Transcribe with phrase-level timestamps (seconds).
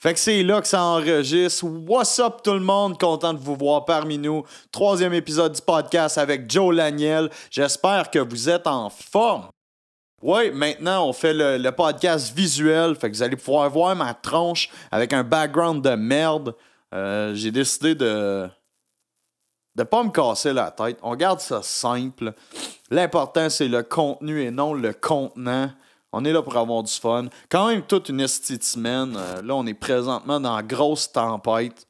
[0.00, 1.64] Fait que c'est là que ça enregistre.
[1.64, 2.98] What's up tout le monde?
[3.00, 4.44] Content de vous voir parmi nous.
[4.70, 7.28] Troisième épisode du podcast avec Joe Laniel.
[7.50, 9.48] J'espère que vous êtes en forme.
[10.22, 12.94] Oui, maintenant on fait le, le podcast visuel.
[12.94, 16.54] Fait que vous allez pouvoir voir ma tronche avec un background de merde.
[16.94, 18.48] Euh, J'ai décidé de
[19.74, 20.98] de pas me casser la tête.
[21.02, 22.32] On garde ça simple.
[22.90, 25.70] L'important, c'est le contenu et non le contenant.
[26.12, 27.26] On est là pour avoir du fun.
[27.50, 29.14] Quand même toute une esthétique semaine.
[29.16, 31.86] Euh, là, on est présentement dans la grosse tempête.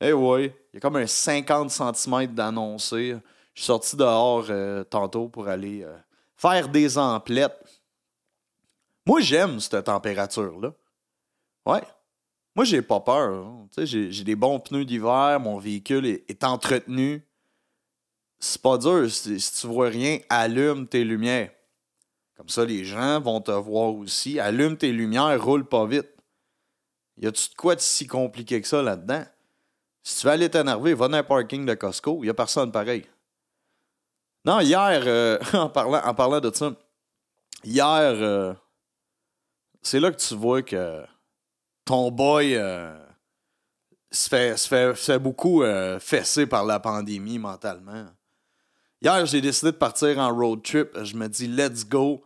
[0.00, 3.16] Eh oui, il y a comme un 50 cm d'annoncé.
[3.54, 5.96] Je suis sorti dehors euh, tantôt pour aller euh,
[6.36, 7.58] faire des emplettes.
[9.06, 10.72] Moi, j'aime cette température-là.
[11.64, 11.82] Ouais.
[12.54, 13.46] Moi, j'ai pas peur.
[13.46, 13.68] hein.
[13.78, 17.22] J'ai j'ai des bons pneus d'hiver, mon véhicule est, entretenu.
[18.38, 19.10] C'est pas dur.
[19.10, 21.50] Si tu vois rien, allume tes lumières.
[22.36, 24.38] Comme ça, les gens vont te voir aussi.
[24.38, 26.08] Allume tes lumières, roule pas vite.
[27.18, 29.24] Y a-tu de quoi de si compliqué que ça là-dedans?
[30.02, 32.22] Si tu veux aller t'énerver, va dans un parking de Costco.
[32.22, 33.06] Y a personne pareil.
[34.44, 36.72] Non, hier, euh, en, parlant, en parlant de ça,
[37.64, 38.54] hier, euh,
[39.82, 41.04] c'est là que tu vois que
[41.84, 42.96] ton boy euh,
[44.12, 45.64] se, fait, se, fait, se fait beaucoup
[45.98, 48.06] fesser par la pandémie mentalement.
[49.02, 50.96] Hier, j'ai décidé de partir en road trip.
[51.02, 52.22] Je me dis, let's go.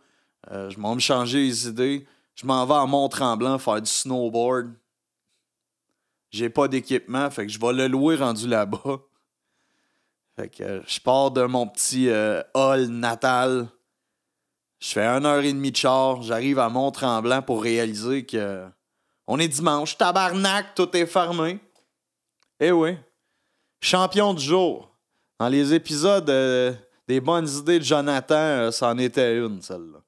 [0.49, 2.07] Euh, je m'en vais changer les idées.
[2.35, 4.73] Je m'en vais à Mont-Tremblant faire du snowboard.
[6.31, 9.01] J'ai pas d'équipement, fait que je vais le louer rendu là-bas.
[10.37, 13.67] Fait que euh, je pars de mon petit euh, hall natal.
[14.79, 16.23] Je fais une heure et demie de char.
[16.23, 18.65] J'arrive à Mont-Tremblant pour réaliser que
[19.27, 19.97] on est dimanche.
[19.97, 21.59] Tabarnak, tout est fermé.
[22.59, 22.97] Eh oui.
[23.81, 24.89] Champion du jour.
[25.39, 26.25] Dans les épisodes
[27.07, 29.99] des bonnes idées de Jonathan, c'en était une, celle-là.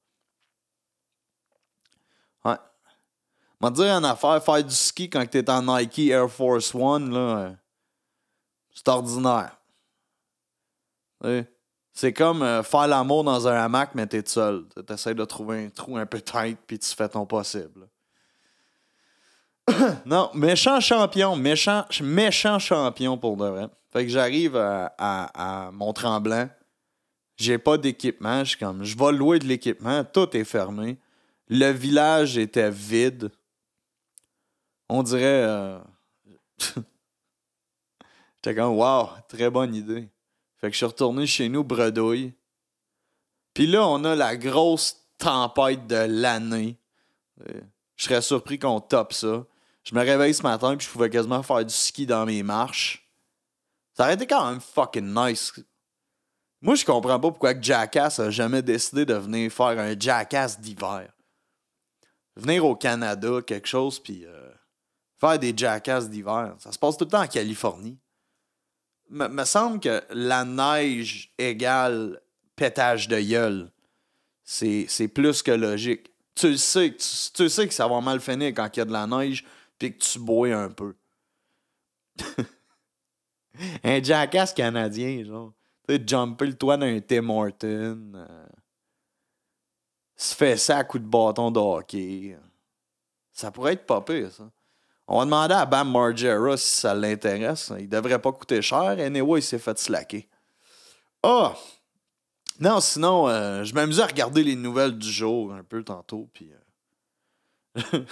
[3.63, 7.37] M'a dire en affaire, faire du ski quand t'es en Nike Air Force One, là,
[7.37, 7.51] euh,
[8.73, 9.57] c'est ordinaire.
[11.93, 14.65] C'est comme euh, faire l'amour dans un hamac, mais t'es seul.
[14.85, 17.87] Tu essaies de trouver un trou un peu tight, puis tu fais ton possible.
[20.05, 23.67] non, méchant champion, méchant, méchant champion pour de vrai.
[23.93, 26.49] Fait que j'arrive à, à, Mont-Tremblant.
[27.37, 28.43] J'ai pas d'équipement.
[28.43, 30.03] Je suis comme, je vais louer de l'équipement.
[30.03, 30.97] Tout est fermé.
[31.47, 33.31] Le village était vide.
[34.95, 35.23] On dirait.
[35.23, 35.79] euh,
[38.35, 40.07] J'étais comme, wow, très bonne idée.
[40.57, 42.31] Fait que je suis retourné chez nous, bredouille.
[43.55, 46.77] Puis là, on a la grosse tempête de l'année.
[47.49, 47.61] Euh,
[47.95, 49.43] Je serais surpris qu'on top ça.
[49.83, 53.11] Je me réveille ce matin puis je pouvais quasiment faire du ski dans mes marches.
[53.95, 55.53] Ça aurait été quand même fucking nice.
[56.61, 61.11] Moi, je comprends pas pourquoi Jackass a jamais décidé de venir faire un Jackass d'hiver.
[62.35, 64.52] Venir au Canada, quelque chose, puis euh,
[65.23, 66.55] faire des Jackass d'hiver.
[66.59, 67.97] Ça se passe tout le temps en Californie.
[69.09, 72.21] Me, me semble que la neige égale
[72.55, 73.71] pétage de gueule.
[74.43, 76.11] C'est plus que logique.
[76.35, 78.91] Tu le sais, tu sais que ça va mal finir quand il y a de
[78.91, 79.45] la neige
[79.77, 80.95] puis que tu bois un peu.
[83.83, 85.53] un jackass canadien, genre.
[85.87, 88.13] Tu sais, jumper le toit d'un Tim Horton.
[88.15, 88.45] euh,
[90.15, 92.37] se fait ça à coups de bâton de hockey.
[93.31, 94.49] Ça pourrait être pas pire, ça.
[95.07, 97.71] On va demander à Bam Margera si ça l'intéresse.
[97.77, 98.97] Il devrait pas coûter cher.
[98.99, 100.27] Anyway, il s'est fait slacker.
[101.21, 101.55] Ah!
[102.59, 106.29] Non, sinon, euh, je m'amusais à regarder les nouvelles du jour un peu tantôt.
[107.77, 108.05] Euh,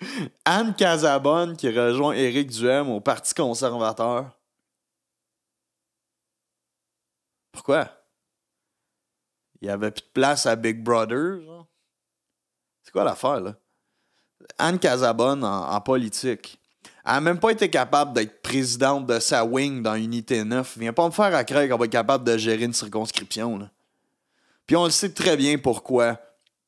[0.44, 4.36] Anne Casabonne qui rejoint Éric Duhem au Parti conservateur.
[7.52, 7.88] Pourquoi?
[9.60, 11.40] Il y avait plus de place à Big Brother?
[12.82, 13.54] C'est quoi l'affaire, là?
[14.58, 16.58] Anne Casabonne en, politique.
[17.04, 20.76] Elle n'a même pas été capable d'être présidente de sa wing dans Unité 9.
[20.78, 23.58] Viens pas me faire à qu'elle va être capable de gérer une circonscription.
[23.58, 23.70] Là.
[24.66, 26.20] Puis on le sait très bien pourquoi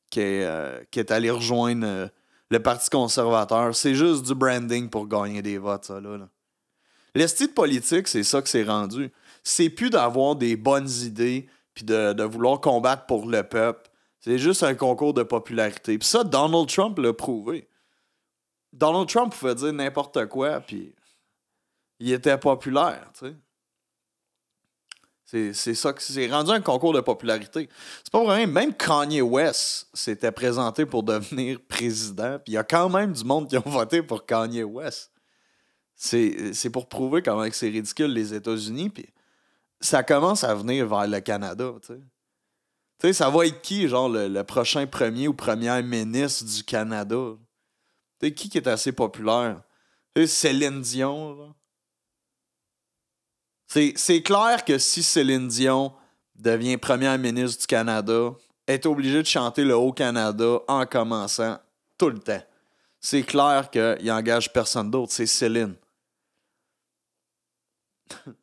[0.09, 2.07] qu'elle euh, est allée rejoindre euh,
[2.49, 3.75] le Parti conservateur.
[3.75, 6.27] C'est juste du branding pour gagner des votes, ça, là.
[7.55, 9.11] politique, c'est ça que c'est rendu.
[9.43, 13.89] C'est plus d'avoir des bonnes idées puis de vouloir combattre pour le peuple.
[14.23, 15.97] C'est juste un concours de popularité.
[15.97, 17.67] Puis ça, Donald Trump l'a prouvé.
[18.71, 20.95] Donald Trump pouvait dire n'importe quoi, puis
[21.99, 23.35] il était populaire, tu sais.
[25.53, 27.67] C'est, ça que c'est rendu un concours de popularité.
[28.03, 32.63] C'est pas vrai, même Kanye West s'était présenté pour devenir président, puis il y a
[32.63, 35.11] quand même du monde qui ont voté pour Kanye West.
[35.95, 39.07] C'est, pour prouver comment c'est ridicule les États-Unis, puis
[39.81, 41.99] ça commence à venir vers le Canada, tu sais.
[43.03, 46.63] Tu sais, ça va être qui, genre, le, le prochain premier ou première ministre du
[46.63, 47.35] Canada?
[48.21, 49.61] Tu qui qui est assez populaire?
[50.15, 51.53] Tu Céline Dion,
[53.67, 55.93] C'est clair que si Céline Dion
[56.35, 58.35] devient première ministre du Canada,
[58.67, 61.59] elle est obligée de chanter le Haut-Canada en commençant
[61.97, 62.43] tout le temps.
[63.01, 65.75] C'est clair qu'il engage personne d'autre, c'est Céline.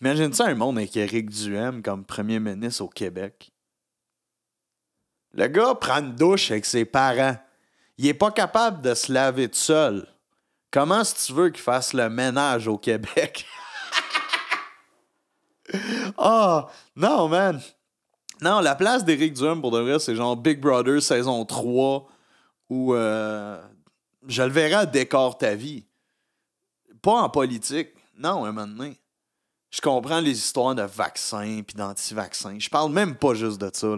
[0.00, 3.50] Imagine ça un monde avec Éric Duhem comme premier ministre au Québec.
[5.32, 7.36] Le gars prend une douche avec ses parents.
[7.96, 10.06] Il est pas capable de se laver tout seul.
[10.70, 13.44] Comment que tu veux qu'il fasse le ménage au Québec?
[16.16, 16.62] oh,
[16.96, 17.60] non, man.
[18.40, 22.08] Non, la place d'Éric Duhem, pour de vrai, c'est genre Big Brother saison 3
[22.70, 23.60] où euh,
[24.28, 25.86] je le verrai à décor ta vie.
[27.02, 27.88] Pas en politique.
[28.16, 29.00] Non, un moment donné.
[29.70, 32.58] Je comprends les histoires de vaccins puis d'anti-vaccins.
[32.58, 33.96] Je parle même pas juste de ça.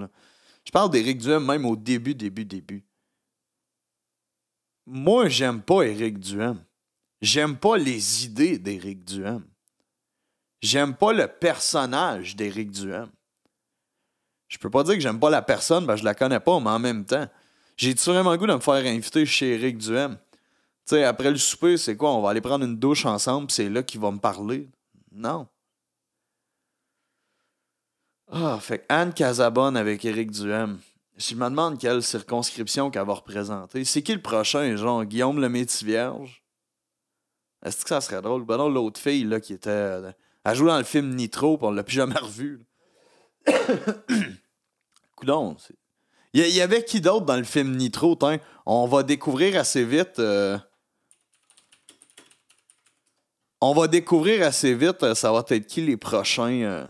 [0.65, 2.85] Je parle d'Éric Duhem même au début, début, début.
[4.87, 6.65] Moi, j'aime pas Éric Duhem.
[7.23, 9.45] J'aime pas les idées d'Éric Duhem.
[10.61, 13.09] J'aime pas le personnage d'Éric Duhem.
[14.49, 16.71] Je peux pas dire que j'aime pas la personne, ben je la connais pas, mais
[16.71, 17.29] en même temps,
[17.77, 20.17] j'ai vraiment le goût de me faire inviter chez Éric Duhem?
[20.87, 22.13] Tu sais, après le souper, c'est quoi?
[22.13, 24.69] On va aller prendre une douche ensemble, c'est là qu'il va me parler.
[25.13, 25.47] Non.
[28.33, 30.79] Ah, fait Anne Casabonne avec Éric Duhem.
[31.17, 33.85] Je me demande quelle circonscription qu'elle va représenter.
[33.85, 36.45] C'est qui le prochain, genre Guillaume le Métis-Vierge?
[37.65, 38.45] Est-ce que ça serait drôle?
[38.45, 39.71] Ben non, l'autre fille là, qui était.
[39.71, 40.13] Euh,
[40.45, 42.65] elle joue dans le film Nitro, puis on l'a plus jamais revu.
[45.17, 45.57] Coudon,
[46.33, 48.17] il y, avait qui d'autre dans le film Nitro?
[48.65, 50.19] On va découvrir assez vite.
[50.21, 50.57] Euh,
[53.61, 56.89] on va découvrir assez vite, euh, ça va être qui les prochains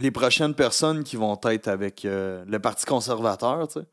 [0.00, 3.86] les prochaines personnes qui vont être avec euh, le Parti conservateur, tu sais.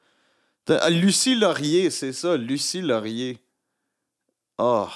[0.81, 3.37] Ah, Lucie Laurier, c'est ça, Lucie Laurier.
[4.57, 4.87] Oh.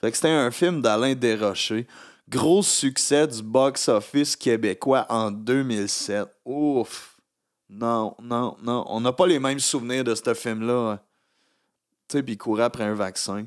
[0.00, 1.86] Fait que c'était un film d'Alain Desrochers.
[2.28, 6.28] Gros succès du box-office québécois en 2007.
[6.44, 7.20] Ouf.
[7.68, 8.84] Non, non, non.
[8.88, 10.92] On n'a pas les mêmes souvenirs de ce film-là.
[10.92, 11.00] Hein.
[12.08, 13.46] Tu sais, puis il courait après un vaccin.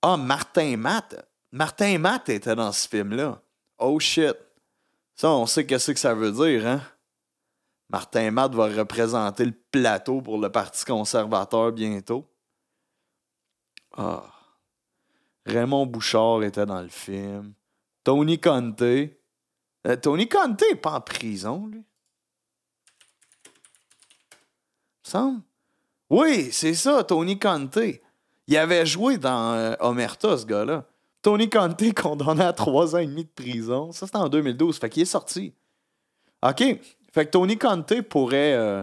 [0.00, 1.28] Ah, Martin Matt.
[1.50, 3.42] Martin Matt était dans ce film-là.
[3.78, 4.36] Oh shit.
[5.22, 6.82] Ça, on sait qu'est-ce que ça veut dire, hein?
[7.90, 12.28] Martin Matt va représenter le plateau pour le Parti conservateur bientôt.
[13.96, 14.24] Ah.
[15.46, 17.54] Raymond Bouchard était dans le film.
[18.02, 18.82] Tony Conte.
[18.82, 21.84] Euh, Tony Conte n'est pas en prison, lui.
[25.04, 25.42] semble.
[26.10, 27.78] Oui, c'est ça, Tony Conte.
[28.48, 30.84] Il avait joué dans euh, Omerta, ce gars-là.
[31.22, 33.92] Tony Conte condamné à trois ans et demi de prison.
[33.92, 34.78] Ça, c'était en 2012.
[34.78, 35.54] Fait qu'il est sorti.
[36.42, 36.62] OK.
[37.12, 38.54] Fait que Tony Conte pourrait.
[38.54, 38.82] Euh,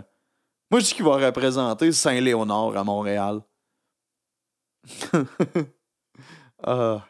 [0.71, 3.41] moi, je dis qu'il va représenter Saint-Léonard à Montréal.
[6.63, 7.05] ah.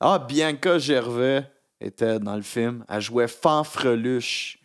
[0.00, 1.50] ah, Bianca Gervais
[1.80, 2.84] était dans le film.
[2.88, 4.58] Elle jouait Fanfreluche.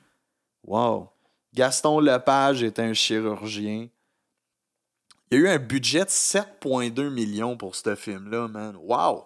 [0.66, 1.10] Wow.
[1.54, 3.88] Gaston Lepage était un chirurgien.
[5.30, 8.76] Il y a eu un budget de 7,2 millions pour ce film-là, man.
[8.78, 9.26] Wow!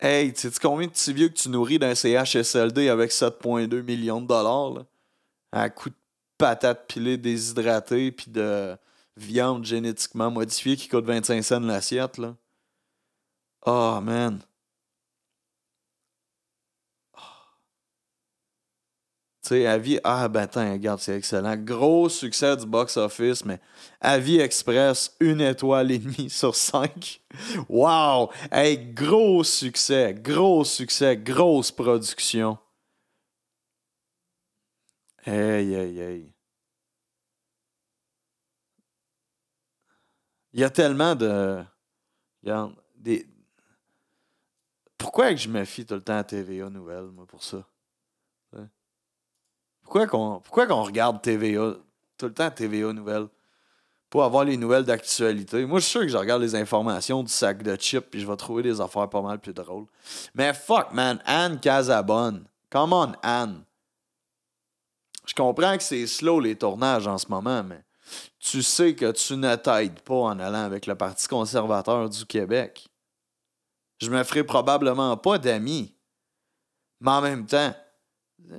[0.00, 4.20] Hey, tu sais combien de petits vieux que tu nourris d'un CHSLD avec 7,2 millions
[4.20, 4.84] de dollars?
[5.52, 5.94] À coup de
[6.36, 8.76] patates pilées déshydratées puis de
[9.16, 12.18] viande génétiquement modifiée qui coûte 25 cents l'assiette.
[12.18, 12.36] Là.
[13.66, 14.40] Oh man.
[19.48, 21.56] Sais, Avis, ah ben attends, regarde, c'est excellent.
[21.56, 23.60] Gros succès du box-office, mais
[24.00, 27.20] Avis Express, une étoile et demie sur cinq.
[27.68, 28.30] Wow!
[28.50, 32.58] Hey, gros succès, gros succès, grosse production.
[35.26, 36.34] Hey, hey, hey.
[40.52, 41.64] Il y a tellement de.
[42.42, 43.26] Regarde, des.
[44.96, 47.66] Pourquoi que je me fie tout le temps à TVA Nouvelles, moi, pour ça?
[49.84, 51.74] Pourquoi qu'on pourquoi qu'on regarde TVA,
[52.18, 53.28] tout le temps TVA Nouvelles?
[54.10, 55.66] Pour avoir les nouvelles d'actualité.
[55.66, 58.26] Moi, je suis sûr que je regarde les informations du sac de chips puis je
[58.26, 59.86] vais trouver des affaires pas mal plus drôles.
[60.34, 62.44] Mais fuck, man, Anne Casabonne.
[62.70, 63.64] Come on, Anne.
[65.26, 67.82] Je comprends que c'est slow les tournages en ce moment, mais
[68.38, 72.86] tu sais que tu ne t'aides pas en allant avec le Parti conservateur du Québec.
[74.00, 75.94] Je me ferai probablement pas d'amis.
[77.00, 77.74] Mais en même temps,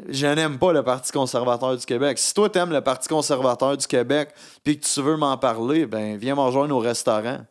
[0.07, 2.17] je n'aime pas le Parti conservateur du Québec.
[2.17, 6.17] Si toi, t'aimes le Parti conservateur du Québec puis que tu veux m'en parler, ben
[6.17, 7.45] viens me rejoindre au restaurant.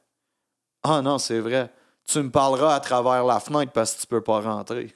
[0.83, 1.73] Ah non, c'est vrai.
[2.07, 4.95] Tu me parleras à travers la fenêtre parce que tu peux pas rentrer.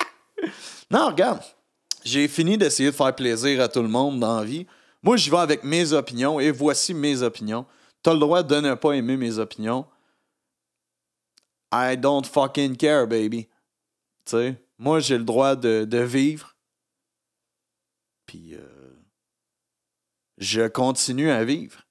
[0.90, 1.42] non, regarde.
[2.04, 4.66] J'ai fini d'essayer de faire plaisir à tout le monde dans la vie.
[5.02, 7.66] Moi, j'y vais avec mes opinions et voici mes opinions.
[8.02, 9.84] T'as le droit de ne pas aimer mes opinions.
[11.72, 13.48] I don't fucking care, baby.
[14.24, 16.56] Tu sais, moi, j'ai le droit de, vivre.
[18.24, 18.90] Puis, euh,
[20.38, 21.86] je continue à vivre.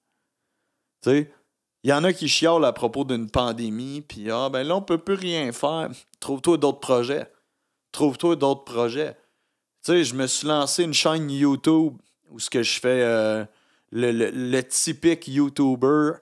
[1.03, 1.31] Tu sais,
[1.83, 4.81] il y en a qui chiolent à propos d'une pandémie, puis ah, ben là, on
[4.81, 5.89] peut plus rien faire.
[6.19, 7.31] Trouve-toi d'autres projets.
[7.91, 9.13] Trouve-toi d'autres projets.
[9.85, 11.93] Tu sais, je me suis lancé une chaîne YouTube
[12.31, 13.45] où ce que je fais euh,
[13.91, 16.13] le, le, typique YouTuber.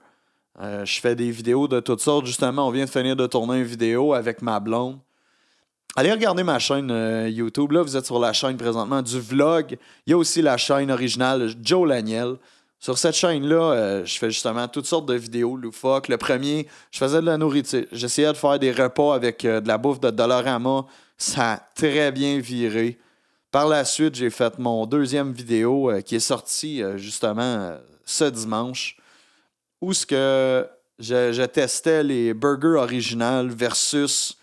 [0.60, 2.26] Euh, je fais des vidéos de toutes sortes.
[2.26, 5.00] Justement, on vient de finir de tourner une vidéo avec ma blonde.
[5.96, 7.72] Allez regarder ma chaîne euh, YouTube.
[7.72, 9.76] Là, vous êtes sur la chaîne présentement du vlog.
[10.06, 12.36] Il y a aussi la chaîne originale Joe Laniel.
[12.78, 16.06] Sur cette chaîne-là, je fais justement toutes sortes de vidéos loufoques.
[16.06, 17.84] Le premier, je faisais de la nourriture.
[17.90, 20.86] J'essayais de faire des repas avec de la bouffe de Dollarama.
[21.16, 22.96] Ça a très bien viré.
[23.50, 27.78] Par la suite, j'ai fait mon deuxième vidéo euh, qui est sortie euh, justement euh,
[28.04, 28.98] ce dimanche,
[29.80, 30.68] où ce que
[30.98, 34.36] je, testais les burgers originales versus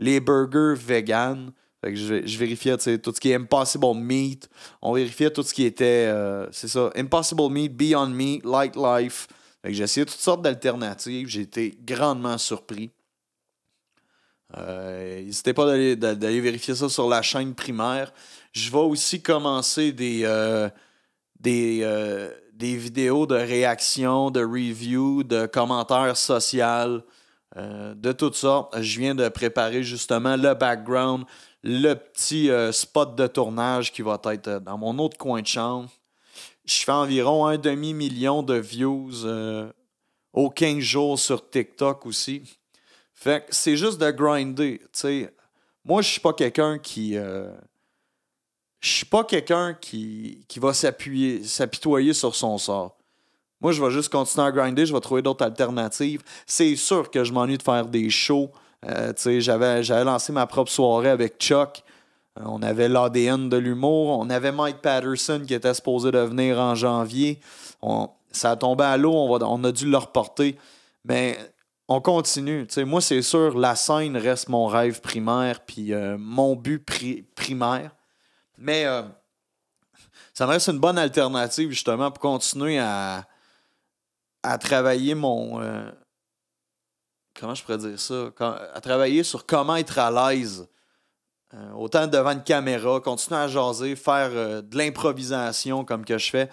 [0.00, 1.52] les burgers vegan.
[1.84, 4.48] je, vérifiais tout ce qui est Impossible Meat.
[4.82, 6.12] On vérifiait tout ce qui était,
[6.50, 9.28] c'est ça, Impossible Meat, Beyond Meat, Light Life.
[9.64, 11.28] j'ai essayé toutes sortes d'alternatives.
[11.28, 12.90] J'ai été grandement surpris.
[14.56, 18.12] N'hésitez pas d'aller vérifier ça sur la chaîne primaire.
[18.52, 20.68] Je vais aussi commencer des, euh,
[21.38, 27.02] des, euh, des vidéos de réaction, de review, de commentaires sociaux,
[27.56, 28.80] euh, de toutes sortes.
[28.80, 31.24] Je viens de préparer justement le background,
[31.62, 35.90] le petit spot de tournage qui va être dans mon autre coin de chambre.
[36.64, 39.26] Je fais environ un demi-million de views
[40.32, 42.42] aux 15 jours sur TikTok aussi.
[43.12, 44.80] Fait que c'est juste de grinder.
[45.84, 47.18] Moi, je suis pas quelqu'un qui
[48.80, 52.96] je suis pas quelqu'un qui, qui va s'appuyer, s'apitoyer sur son sort.
[53.60, 56.22] Moi, je vais juste continuer à grinder, je vais trouver d'autres alternatives.
[56.46, 58.50] C'est sûr que je m'ennuie de faire des shows.
[58.86, 61.82] Euh, j'avais, j'avais lancé ma propre soirée avec Chuck.
[62.38, 64.18] Euh, on avait l'ADN de l'humour.
[64.18, 67.40] On avait Mike Patterson qui était supposé de venir en janvier.
[68.32, 70.56] ça a tombé à l'eau, on, on a dû le reporter.
[71.04, 71.36] Mais
[71.86, 72.66] on continue.
[72.86, 76.82] moi, c'est sûr, la scène reste mon rêve primaire, puis euh, mon but
[77.34, 77.90] primaire.
[78.56, 78.86] Mais
[80.32, 83.26] ça me reste une bonne alternative justement pour continuer à,
[84.42, 85.60] à travailler mon.
[85.60, 85.90] Euh,
[87.38, 88.30] comment je pourrais dire ça?
[88.74, 90.68] à travailler sur comment être à l'aise.
[91.52, 94.30] Euh, autant devant une caméra, continuer à jaser, faire
[94.62, 96.48] de l'improvisation comme que je fais.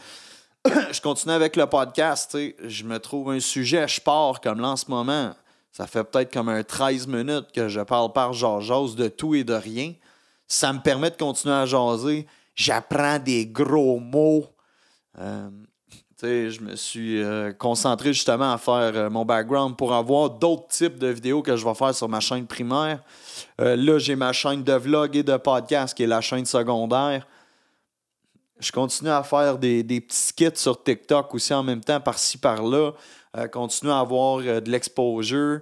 [0.91, 4.75] je continue avec le podcast, je me trouve un sujet, je pars comme là en
[4.75, 5.34] ce moment.
[5.72, 8.60] Ça fait peut-être comme un 13 minutes que je parle par genre
[8.96, 9.94] de tout et de rien.
[10.48, 12.25] Ça me permet de continuer à jaser.
[12.56, 14.46] J'apprends des gros mots.
[15.20, 15.50] Euh,
[16.21, 20.97] je me suis euh, concentré justement à faire euh, mon background pour avoir d'autres types
[20.97, 23.03] de vidéos que je vais faire sur ma chaîne primaire.
[23.59, 27.27] là, j'ai ma chaîne de vlog et de podcast qui est la chaîne secondaire.
[28.59, 32.93] Je continue à faire des, petits skits sur TikTok aussi en même temps, par-ci, par-là.
[33.51, 35.62] continuer à avoir de l'exposure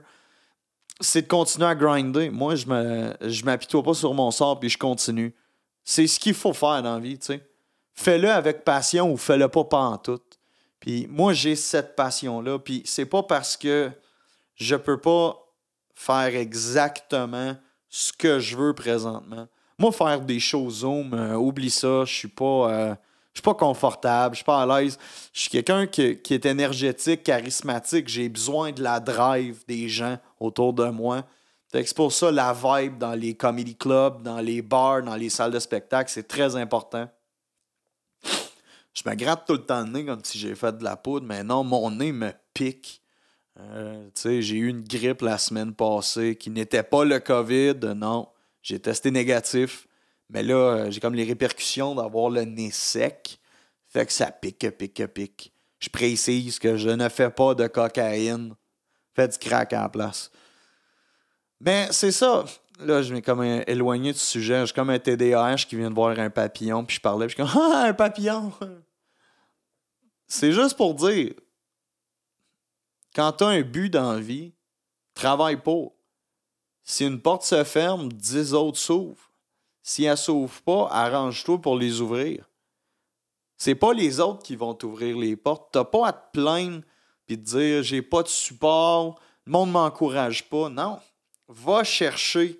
[1.02, 2.30] c'est de continuer à grinder.
[2.30, 5.36] Moi, je me je m'apitoie pas sur mon sort puis je continue.
[5.84, 7.20] C'est ce qu'il faut faire dans la vie.
[7.94, 10.22] Fais-le avec passion ou fais-le pas en tout.
[10.86, 12.60] Puis moi, j'ai cette passion-là.
[12.60, 13.90] Puis c'est pas parce que
[14.54, 15.36] je peux pas
[15.96, 17.56] faire exactement
[17.90, 19.48] ce que je veux présentement.
[19.80, 22.70] Moi, faire des choses Zoom, euh, oublie ça, je suis pas.
[22.70, 22.96] Euh,
[23.34, 24.98] je suis pas confortable, je suis pas à l'aise.
[25.34, 28.08] Je suis quelqu'un qui, est énergétique, charismatique.
[28.08, 31.24] J'ai besoin de la drive des gens autour de moi.
[31.74, 35.52] C'est pour ça la vibe dans les comedy clubs, dans les bars, dans les salles
[35.52, 37.10] de spectacle, c'est très important.
[38.96, 41.26] Je me gratte tout le temps le nez comme si j'ai fait de la poudre,
[41.28, 43.02] mais non, mon nez me pique.
[43.60, 48.30] Euh, j'ai eu une grippe la semaine passée qui n'était pas le COVID, non.
[48.62, 49.88] J'ai testé négatif.
[50.30, 53.40] Mais là, euh, j'ai comme les répercussions d'avoir le nez sec.
[53.88, 55.54] Fait que ça pique, pique, pique.
[55.80, 58.56] Je précise que je ne fais pas de cocaïne.
[59.14, 60.32] Fais du crack en place.
[61.62, 62.46] Mais c'est ça.
[62.80, 64.62] Là, je m'ai comme éloigné du sujet.
[64.62, 67.36] Je suis comme un TDAH qui vient de voir un papillon, puis je parlais, puis
[67.38, 68.52] je suis comme Ah, un papillon!
[70.28, 71.34] C'est juste pour dire
[73.16, 74.54] quand tu as un but dans la vie,
[75.14, 75.96] travaille pour.
[76.84, 79.32] Si une porte se ferme, dix autres s'ouvrent.
[79.82, 82.50] Si elle s'ouvre pas, arrange-toi pour les ouvrir.
[83.58, 85.70] C'est pas les autres qui vont t'ouvrir les portes.
[85.72, 86.84] T'as pas à te plaindre
[87.28, 90.70] et te dire j'ai pas de support, le monde m'encourage pas.
[90.70, 91.00] Non.
[91.48, 92.60] Va chercher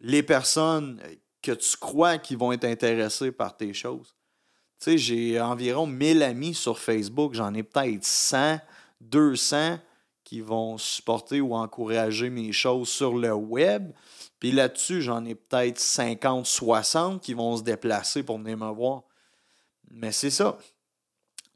[0.00, 1.02] les personnes
[1.42, 4.15] que tu crois qui vont être intéressées par tes choses.
[4.78, 7.34] Tu sais, j'ai environ 1000 amis sur Facebook.
[7.34, 8.58] J'en ai peut-être 100,
[9.00, 9.78] 200
[10.24, 13.92] qui vont supporter ou encourager mes choses sur le web.
[14.38, 19.02] Puis là-dessus, j'en ai peut-être 50, 60 qui vont se déplacer pour venir me voir.
[19.90, 20.58] Mais c'est ça.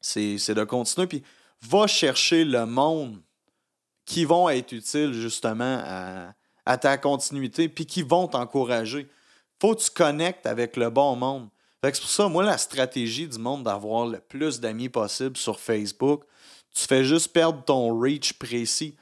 [0.00, 1.06] C'est de continuer.
[1.06, 1.22] Puis
[1.62, 3.20] va chercher le monde
[4.06, 5.82] qui vont être utiles justement
[6.64, 9.08] à, ta continuité, puis qui vont t'encourager.
[9.60, 11.48] Faut que tu connectes avec le bon monde.
[11.82, 16.24] C'est pour ça, moi, la stratégie du monde d'avoir le plus d'amis possible sur Facebook,
[16.74, 18.96] tu fais juste perdre ton reach précis.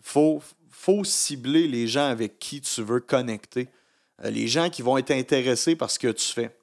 [0.00, 3.68] Faut, faut cibler les gens avec qui tu veux connecter.
[4.24, 6.56] Euh, les gens qui vont être intéressés par ce que tu fais.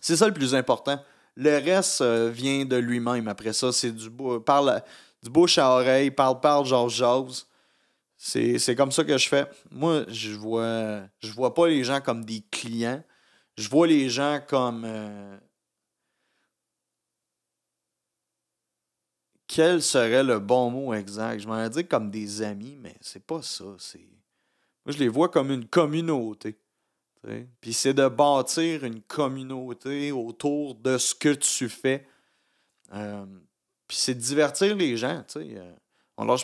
[0.00, 1.02] C'est ça le plus important.
[1.36, 3.26] Le reste euh, vient de lui-même.
[3.28, 7.46] Après ça, c'est du, du bouche à oreille, parle, parle, jase, jase.
[8.16, 9.46] C'est comme ça que je fais.
[9.70, 13.02] Moi, je vois, je vois pas les gens comme des clients.
[13.56, 14.84] Je vois les gens comme.
[14.84, 15.38] Euh,
[19.46, 21.40] quel serait le bon mot exact?
[21.40, 23.64] Je m'en dire comme des amis, mais c'est pas ça.
[23.64, 23.76] Moi,
[24.88, 26.58] je les vois comme une communauté.
[27.60, 32.06] Puis c'est de bâtir une communauté autour de ce que tu fais.
[32.92, 33.24] Euh,
[33.88, 35.24] puis c'est de divertir les gens.
[35.36, 35.74] Euh,
[36.16, 36.36] on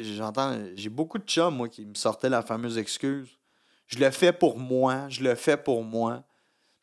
[0.00, 0.58] J'entends.
[0.76, 3.38] J'ai beaucoup de chums, moi, qui me sortaient la fameuse excuse.
[3.86, 6.22] Je le fais pour moi, je le fais pour moi.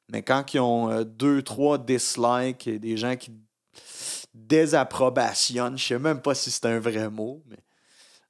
[0.09, 3.31] Mais quand ils ont euh, deux, trois dislikes et des gens qui
[4.33, 7.57] désapprobationnent, je sais même pas si c'est un vrai mot, mais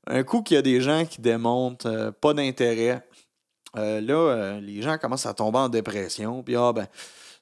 [0.07, 3.07] un coup qu'il y a des gens qui démontrent euh, pas d'intérêt,
[3.75, 6.43] euh, là, les gens commencent à tomber en dépression.
[6.43, 6.87] Puis, ah, ben,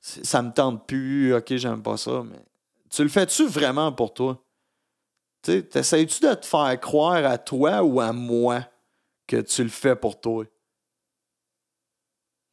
[0.02, 2.24] ça me tente plus, ok, j'aime pas ça.
[2.24, 2.44] Mais
[2.90, 4.44] tu le fais-tu vraiment pour toi?
[5.44, 8.66] T'essayes-tu de te faire croire à toi ou à moi
[9.28, 10.46] que tu le fais pour toi?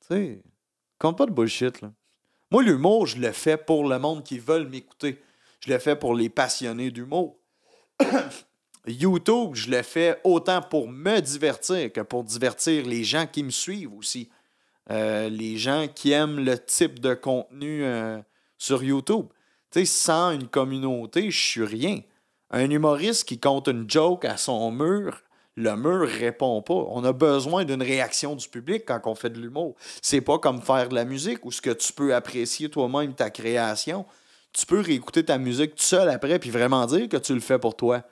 [0.00, 0.42] Tu sais,
[1.00, 1.92] compte pas de bullshit, là.
[2.52, 5.20] Moi, l'humour, je le fais pour le monde qui veut m'écouter.
[5.60, 7.38] Je le fais pour les passionnés d'humour.
[8.86, 13.50] YouTube, je le fais autant pour me divertir que pour divertir les gens qui me
[13.50, 14.30] suivent aussi.
[14.90, 18.20] Euh, les gens qui aiment le type de contenu euh,
[18.58, 19.26] sur YouTube.
[19.70, 22.00] Tu sais, sans une communauté, je suis rien.
[22.50, 25.22] Un humoriste qui compte une joke à son mur,
[25.56, 26.74] le mur répond pas.
[26.88, 29.74] On a besoin d'une réaction du public quand on fait de l'humour.
[30.02, 33.30] C'est pas comme faire de la musique où ce que tu peux apprécier toi-même ta
[33.30, 34.06] création.
[34.52, 37.58] Tu peux réécouter ta musique tout seul après puis vraiment dire que tu le fais
[37.58, 38.02] pour toi.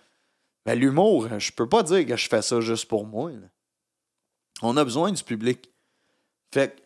[0.67, 3.31] Mais l'humour, je peux pas dire que je fais ça juste pour moi.
[4.63, 5.71] On a besoin du public.
[6.53, 6.83] Fait que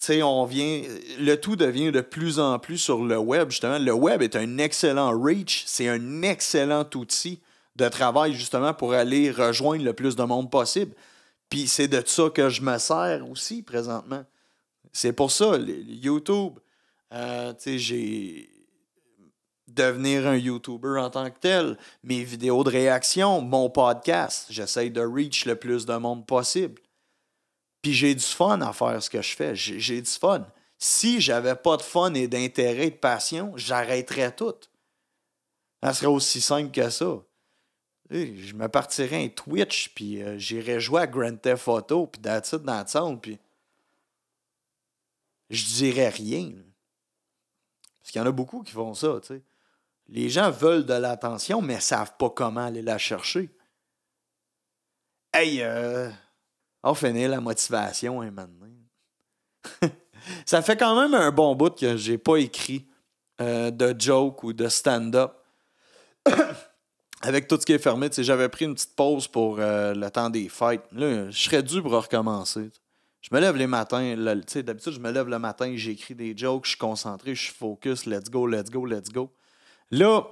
[0.00, 0.82] sais, on vient,
[1.18, 3.78] le tout devient de plus en plus sur le web, justement.
[3.78, 7.40] Le web est un excellent reach, c'est un excellent outil
[7.76, 10.94] de travail, justement, pour aller rejoindre le plus de monde possible.
[11.48, 14.24] Puis c'est de ça que je me sers aussi présentement.
[14.92, 16.58] C'est pour ça, YouTube,
[17.12, 18.50] euh, tu sais, j'ai
[19.74, 25.00] devenir un YouTuber en tant que tel, mes vidéos de réaction, mon podcast, j'essaye de
[25.00, 26.80] reach le plus de monde possible.
[27.82, 29.54] Puis j'ai du fun à faire ce que je fais.
[29.54, 30.46] J'ai du fun.
[30.78, 34.54] Si j'avais pas de fun et d'intérêt, de passion, j'arrêterais tout.
[35.82, 37.22] Ça serait aussi simple que ça.
[38.10, 42.52] Je me partirais un Twitch, puis euh, j'irais jouer à Grand Theft Auto, puis that's
[42.52, 43.38] it, that's puis
[45.48, 46.52] je dirais rien.
[48.00, 49.42] Parce qu'il y en a beaucoup qui font ça, tu sais.
[50.08, 53.48] Les gens veulent de l'attention, mais savent pas comment aller la chercher.
[55.32, 56.10] Hey, euh,
[56.82, 58.66] on finit la motivation maintenant.
[60.46, 62.88] ça fait quand même un bon bout que j'ai pas écrit
[63.40, 65.36] euh, de joke ou de stand-up.
[67.20, 70.30] Avec tout ce qui est fermé, j'avais pris une petite pause pour euh, le temps
[70.30, 70.84] des fêtes.
[70.92, 72.70] Là, je serais dû pour recommencer.
[73.20, 74.16] Je me lève les matins.
[74.16, 78.06] D'habitude, je me lève le matin, j'écris des jokes, je suis concentré, je suis focus,
[78.06, 79.30] let's go, let's go, let's go.
[79.90, 80.22] Là,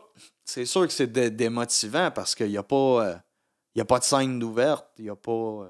[0.44, 3.16] c'est sûr que c'est démotivant parce qu'il n'y a, pas, euh,
[3.78, 5.68] a pas de scène ouverte, il n'y a pas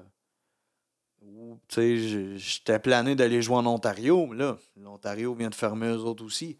[1.69, 6.57] j'étais plané d'aller jouer en Ontario, mais là, l'Ontario vient de fermer eux autres aussi.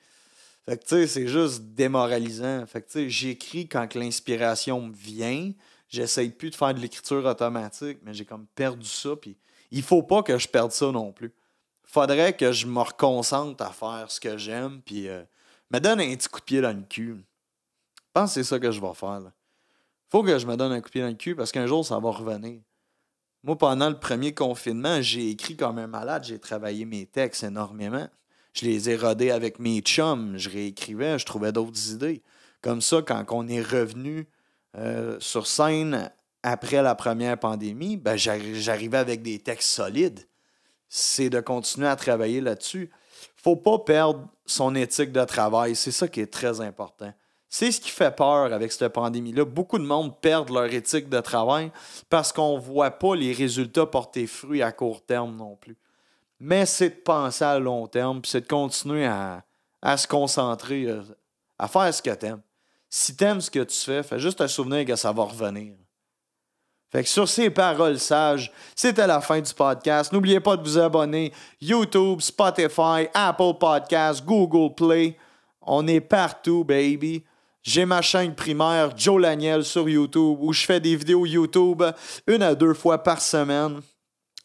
[0.68, 2.66] Fait que, tu sais, c'est juste démoralisant.
[2.68, 5.52] Fait que, tu sais, j'écris quand l'inspiration me vient.
[5.88, 9.16] J'essaye plus de faire de l'écriture automatique, mais j'ai comme perdu ça.
[9.16, 9.38] Puis
[9.72, 11.34] il faut pas que je perde ça non plus.
[11.84, 15.24] Faudrait que je me reconcentre à faire ce que j'aime, puis euh,
[15.72, 17.16] me donne un petit coup de pied dans le cul.
[17.96, 19.32] Je pense que c'est ça que je vais faire.
[20.10, 21.86] Faut que je me donne un coup de pied dans le cul parce qu'un jour,
[21.86, 22.62] ça va revenir.
[23.44, 28.08] Moi, pendant le premier confinement, j'ai écrit comme un malade, j'ai travaillé mes textes énormément.
[28.54, 32.22] Je les ai rodés avec mes chums, je réécrivais, je trouvais d'autres idées.
[32.62, 34.28] Comme ça, quand on est revenu
[34.78, 36.12] euh, sur scène
[36.44, 40.26] après la première pandémie, ben, j'arrivais avec des textes solides.
[40.88, 42.90] C'est de continuer à travailler là-dessus.
[43.36, 45.76] faut pas perdre son éthique de travail.
[45.76, 47.14] C'est ça qui est très important.
[47.50, 49.44] C'est ce qui fait peur avec cette pandémie-là.
[49.44, 51.72] Beaucoup de monde perdent leur éthique de travail
[52.10, 55.76] parce qu'on ne voit pas les résultats porter fruit à court terme non plus.
[56.40, 59.44] Mais c'est de penser à long terme, puis c'est de continuer à,
[59.98, 61.02] se concentrer, euh,
[61.58, 62.42] à faire ce que tu aimes.
[62.90, 65.74] Si tu aimes ce que tu fais, fais juste te souvenir que ça va revenir.
[66.92, 70.12] Fait que sur ces paroles sages, c'était la fin du podcast.
[70.12, 71.32] N'oubliez pas de vous abonner.
[71.62, 75.18] YouTube, Spotify, Apple Podcasts, Google Play.
[75.62, 77.24] On est partout, baby.
[77.62, 81.84] J'ai ma chaîne primaire, Joe Laniel, sur YouTube, où je fais des vidéos YouTube
[82.26, 83.82] une à deux fois par semaine.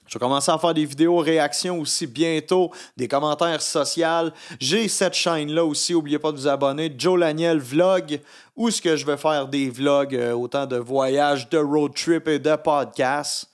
[0.06, 4.30] Je vais commencer à faire des vidéos réactions aussi bientôt, des commentaires sociaux.
[4.60, 6.92] J'ai cette chaîne-là aussi, n'oubliez pas de vous abonner.
[6.96, 8.20] Joe Laniel Vlog,
[8.54, 12.28] où ce que je vais faire des vlogs, euh, autant de voyages, de road trip
[12.28, 13.50] et de podcasts.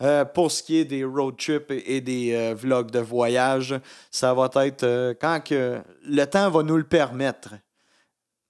[0.00, 3.74] Euh, pour ce qui est des road trips et, des euh, vlogs de voyage,
[4.12, 7.54] ça va être quand le temps va nous le permettre.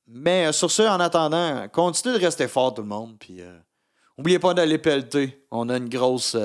[0.06, 3.16] Mais sur ce, en attendant, continuez de rester fort tout le monde.
[3.18, 3.40] Puis,
[4.16, 5.46] n'oubliez pas d'aller pelleter.
[5.50, 6.36] On a une grosse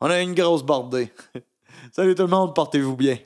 [0.00, 1.12] on a une grosse bordée.
[1.92, 3.18] Salut tout le monde, portez-vous bien.